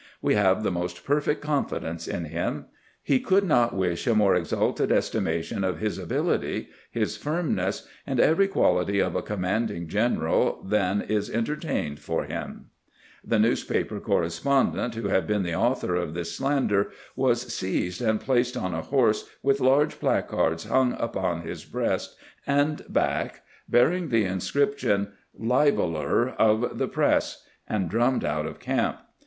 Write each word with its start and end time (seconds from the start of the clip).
We 0.19 0.33
have 0.33 0.63
the 0.63 0.71
most 0.71 1.05
perfect 1.05 1.43
confidence 1.43 2.07
in 2.07 2.25
him. 2.25 2.65
He 3.03 3.19
could 3.19 3.43
not 3.43 3.75
wish 3.75 4.07
a 4.07 4.15
more 4.15 4.33
exalted 4.33 4.91
estimation 4.91 5.63
of 5.63 5.77
his 5.77 5.99
ability, 5.99 6.69
his 6.89 7.17
firmness, 7.17 7.87
and 8.07 8.19
every 8.19 8.47
quality 8.47 8.97
of 8.99 9.15
a 9.15 9.21
commanding 9.21 9.87
general 9.87 10.63
than 10.63 11.01
is 11.03 11.29
entertained 11.29 11.99
for 11.99 12.23
him." 12.23 12.71
The 13.23 13.37
newspaper 13.37 13.99
correspondent 13.99 14.95
who 14.95 15.09
had 15.09 15.27
been 15.27 15.43
the 15.43 15.53
author 15.53 15.93
of 15.93 16.15
this 16.15 16.35
slander 16.35 16.89
was 17.15 17.53
seized 17.53 18.01
and 18.01 18.19
placed 18.19 18.57
on 18.57 18.73
a 18.73 18.81
horse, 18.81 19.29
with 19.43 19.59
large 19.59 19.99
placards 19.99 20.63
hung 20.63 20.93
upon 20.99 21.41
his 21.41 21.63
breast 21.63 22.15
and 22.47 22.83
back 22.91 23.41
bearing 23.69 24.09
the 24.09 24.23
inscription, 24.25 25.09
"Libeler 25.39 26.33
of 26.39 26.79
the 26.79 26.87
Press," 26.87 27.45
and 27.69 27.87
drummed 27.87 28.25
out 28.25 28.47
of 28.47 28.59
camp. 28.59 28.97